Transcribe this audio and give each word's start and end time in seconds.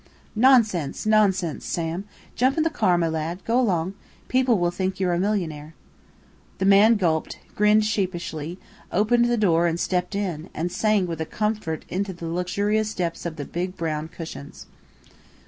"Nonsense, 0.35 1.05
nonsense, 1.05 1.63
Sam! 1.63 2.05
Jump 2.35 2.57
into 2.57 2.67
the 2.71 2.75
car, 2.75 2.97
my 2.97 3.07
lad. 3.07 3.45
Go 3.45 3.59
along. 3.59 3.93
People 4.29 4.57
will 4.57 4.71
think 4.71 4.99
you're 4.99 5.13
a 5.13 5.19
millionaire." 5.19 5.75
The 6.57 6.65
man 6.65 6.95
gulped, 6.95 7.37
grinned 7.55 7.85
sheepishly, 7.85 8.57
opened 8.91 9.25
the 9.25 9.37
door 9.37 9.67
and 9.67 9.79
stepped 9.79 10.15
in, 10.15 10.49
and 10.55 10.71
sank 10.71 11.07
with 11.07 11.21
a 11.21 11.25
sigh 11.25 11.29
of 11.29 11.29
comfort 11.31 11.85
into 11.87 12.13
the 12.13 12.25
luxurious 12.25 12.95
depths 12.95 13.27
of 13.27 13.35
the 13.35 13.45
big 13.45 13.77
brown 13.77 14.07
cushions. 14.07 14.65